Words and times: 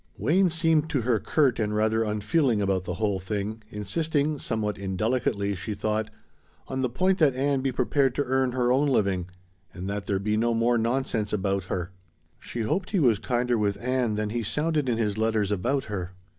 Wayne 0.17 0.49
seemed 0.49 0.89
to 0.89 1.01
her 1.01 1.19
curt 1.19 1.59
and 1.59 1.75
rather 1.75 2.01
unfeeling 2.03 2.59
about 2.59 2.85
the 2.85 2.95
whole 2.95 3.19
thing, 3.19 3.61
insisting, 3.69 4.39
somewhat 4.39 4.79
indelicately, 4.79 5.53
she 5.53 5.75
thought, 5.75 6.09
on 6.67 6.81
the 6.81 6.89
point 6.89 7.19
that 7.19 7.35
Ann 7.35 7.61
be 7.61 7.71
prepared 7.71 8.15
to 8.15 8.23
earn 8.23 8.53
her 8.53 8.71
own 8.71 8.87
living 8.87 9.27
and 9.75 9.87
that 9.91 10.07
there 10.07 10.17
be 10.17 10.37
no 10.37 10.55
more 10.55 10.79
nonsense 10.79 11.31
about 11.31 11.65
her. 11.65 11.91
She 12.39 12.61
hoped 12.61 12.89
he 12.89 12.99
was 12.99 13.19
kinder 13.19 13.59
with 13.59 13.79
Ann 13.79 14.15
than 14.15 14.31
he 14.31 14.41
sounded 14.41 14.89
in 14.89 14.97
his 14.97 15.19
letters 15.19 15.51
about 15.51 15.83
her. 15.83 16.13